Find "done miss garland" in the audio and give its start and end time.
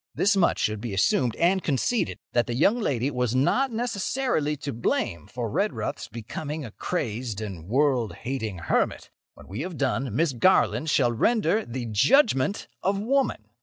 9.77-10.89